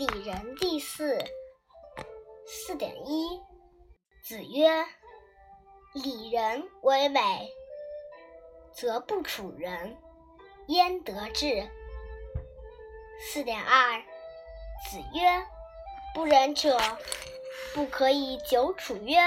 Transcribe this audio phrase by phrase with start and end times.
[0.00, 1.22] 礼仁第四。
[2.46, 3.38] 四点一，
[4.22, 4.86] 子曰
[5.92, 7.50] ：“礼仁为美，
[8.72, 9.98] 则不处人，
[10.68, 11.68] 焉得志？”
[13.20, 14.00] 四点二，
[14.88, 15.46] 子曰
[16.14, 16.78] ：“不仁者，
[17.74, 19.18] 不可以久处约，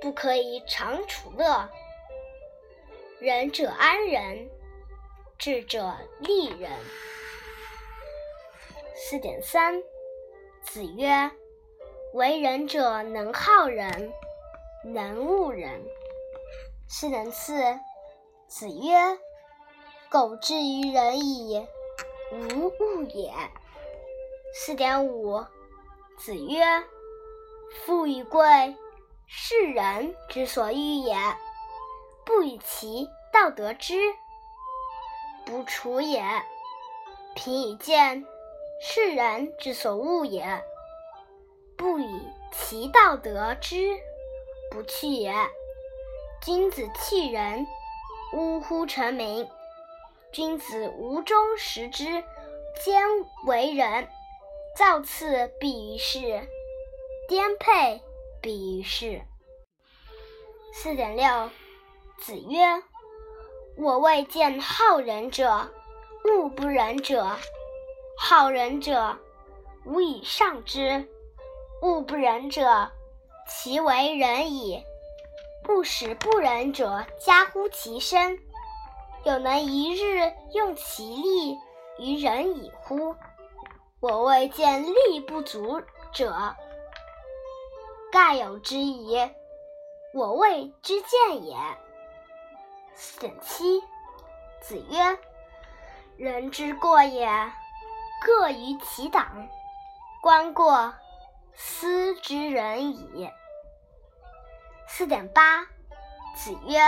[0.00, 1.70] 不可以长处乐。
[3.20, 4.50] 仁者安仁，
[5.38, 6.68] 智者利人。”
[9.00, 9.80] 四点三，
[10.60, 11.30] 子曰
[12.14, 14.12] ：“为人者，能好人，
[14.82, 15.86] 能恶人。”
[16.90, 17.78] 四点四，
[18.48, 19.18] 子曰
[20.10, 21.64] ：“苟至于仁矣，
[22.32, 23.32] 无恶也。”
[24.52, 25.44] 四点五，
[26.18, 26.58] 子曰
[27.86, 28.76] ：“富与贵，
[29.28, 31.14] 是人之所欲也，
[32.26, 33.94] 不与其道得之，
[35.46, 36.20] 不处也。
[37.36, 38.26] 贫与贱。”
[38.80, 40.62] 是人之所恶也，
[41.76, 43.98] 不以其道得之，
[44.70, 45.34] 不去也。
[46.40, 47.66] 君子弃人，
[48.32, 48.86] 呜呼！
[48.86, 49.48] 成名。
[50.30, 52.04] 君子无忠食之，
[52.84, 53.02] 兼
[53.46, 54.08] 为人。
[54.76, 56.48] 造次必于世，
[57.26, 58.00] 颠沛
[58.40, 59.22] 必于世。
[60.72, 61.50] 四点六，
[62.18, 62.84] 子曰
[63.76, 65.72] ：“我未见好仁者，
[66.22, 67.36] 恶不仁者。”
[68.20, 69.16] 好仁者，
[69.84, 71.06] 无以上之；
[71.80, 72.90] 恶不仁者，
[73.48, 74.84] 其为仁矣。
[75.62, 78.36] 不使不仁者加乎其身，
[79.24, 81.56] 有能一日用其力
[82.00, 83.14] 于仁矣乎？
[84.00, 85.80] 我未见力不足
[86.12, 86.56] 者，
[88.10, 89.16] 盖有之矣。
[90.12, 91.56] 我未之见也。
[92.96, 93.80] 四点七，
[94.60, 95.18] 子曰
[96.18, 97.28] ：“人之过也。”
[98.20, 99.48] 各于其党，
[100.20, 100.92] 观过，
[101.54, 103.30] 斯之人矣。
[104.88, 105.64] 四点八，
[106.34, 106.80] 子曰：“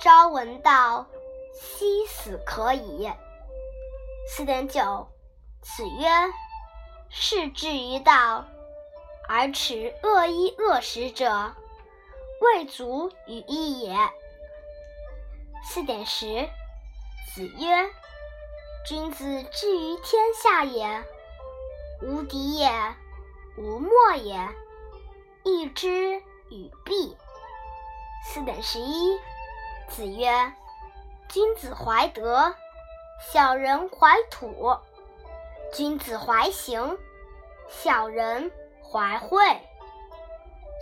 [0.00, 1.06] 朝闻道，
[1.54, 3.12] 夕死可矣。”
[4.32, 5.10] 四点九，
[5.60, 6.08] 子曰
[7.10, 8.46] ：“士之于道，
[9.28, 11.54] 而耻恶衣恶食者，
[12.40, 13.94] 未足与义也。”
[15.62, 16.48] 四点十，
[17.34, 17.90] 子曰。
[18.86, 21.04] 君子之于天下也，
[22.02, 22.70] 无敌也，
[23.56, 24.48] 无莫也，
[25.44, 26.16] 义之
[26.48, 27.16] 与弊。
[28.24, 29.18] 四点十一，
[29.86, 30.52] 子曰
[31.28, 32.54] ：“君子怀德，
[33.30, 34.80] 小人怀土；
[35.72, 36.98] 君子怀行，
[37.68, 38.50] 小人
[38.82, 39.38] 怀惠。”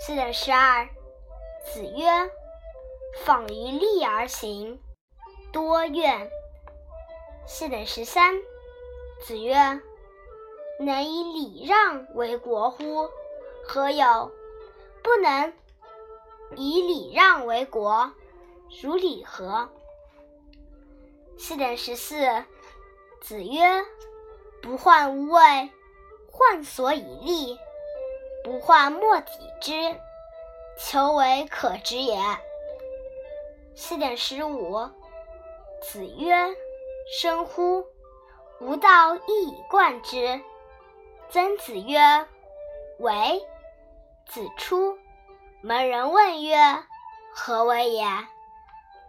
[0.00, 0.88] 四点十二，
[1.64, 2.30] 子曰
[3.26, 4.80] ：“访于利而行，
[5.52, 6.30] 多怨。”
[7.50, 8.34] 四点十三，
[9.22, 9.56] 子曰
[10.78, 13.08] ：“能以礼让为国乎？
[13.64, 14.30] 何有
[15.02, 15.54] 不能
[16.56, 18.12] 以礼让为国？
[18.82, 19.70] 如礼何？”
[21.38, 22.44] 四点十四，
[23.22, 23.82] 子曰
[24.60, 25.70] ：“不患无位，
[26.30, 27.58] 患所以立；
[28.44, 29.26] 不患莫己
[29.62, 29.96] 之，
[30.78, 32.20] 求为可知也。”
[33.74, 34.90] 四点十五，
[35.80, 36.54] 子曰。
[37.10, 37.86] 生乎！
[38.60, 40.42] 吾道一以贯之。
[41.30, 41.98] 曾子曰
[43.00, 43.42] ：“为。”
[44.28, 44.98] 子出
[45.62, 46.58] 门，人问曰
[47.34, 48.04] ：“何为也？”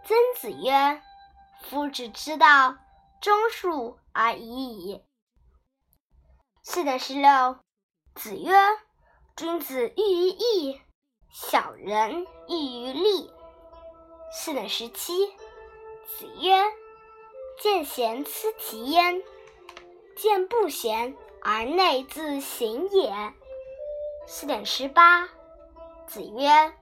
[0.02, 1.02] 曾子曰
[1.62, 2.76] ：“夫子之道，
[3.20, 5.04] 忠恕而已矣。”
[6.64, 7.58] 四点十六，
[8.14, 8.54] 子曰
[9.36, 10.80] ：“君子喻于义，
[11.30, 13.30] 小人喻于利。”
[14.32, 15.26] 四点十七，
[16.06, 16.64] 子曰。
[17.60, 19.22] 见贤思齐焉，
[20.16, 23.12] 见不贤而内自省也。
[24.26, 25.28] 四点十八，
[26.06, 26.72] 子曰：“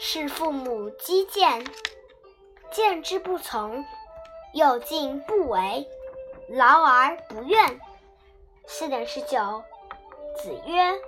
[0.00, 1.62] 事父母积谏，
[2.72, 3.84] 谏之不从，
[4.54, 5.86] 又敬不为，
[6.48, 7.78] 劳而不怨。”
[8.66, 9.62] 四点十九，
[10.38, 10.98] 子曰：“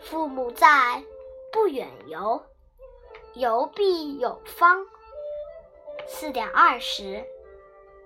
[0.00, 1.04] 父母在，
[1.52, 2.42] 不远游，
[3.34, 4.86] 游必有方。”
[6.08, 7.22] 四点二十。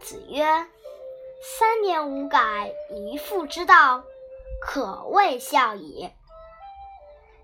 [0.05, 0.45] 子曰
[1.41, 4.05] ：“三年无改于父之道，
[4.61, 6.11] 可谓孝矣。”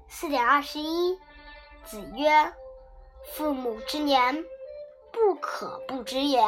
[0.06, 1.18] 四点二十一，
[1.86, 2.52] 子曰
[3.32, 4.44] ：“父母之年，
[5.10, 6.44] 不可不知也。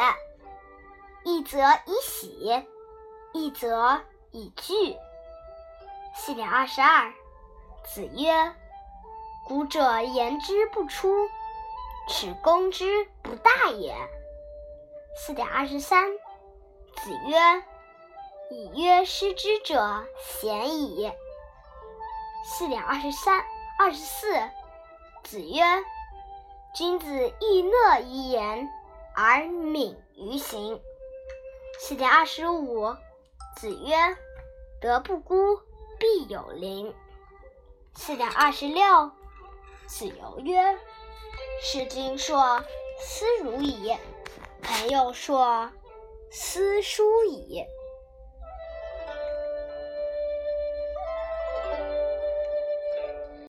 [1.25, 2.63] 一则以喜，
[3.33, 4.95] 一则以惧。”
[6.15, 7.11] 四点二十二，
[7.87, 8.53] 子曰
[9.49, 11.27] ：“古者言之不出，
[12.07, 13.97] 此攻之不大也。”
[15.15, 16.11] 四点二十三，
[17.05, 17.37] 子曰
[18.51, 21.13] ：“以曰失之者鲜矣。”
[22.45, 23.45] 四点二十三、
[23.79, 24.27] 二十四，
[25.23, 25.63] 子曰
[26.75, 27.07] ：“君子
[27.41, 28.69] 欲乐于言
[29.15, 30.81] 而敏于行。”
[31.79, 32.97] 四点二十五，
[33.57, 34.17] 子曰
[34.81, 35.61] ：“德不孤，
[35.99, 36.95] 必有邻。”
[37.95, 39.13] 四点二十六，
[39.87, 40.79] 子游曰
[41.63, 42.65] ：“视君硕，
[42.99, 43.97] 思如矣；
[44.63, 45.69] 朋友说，
[46.31, 47.63] 思书矣。”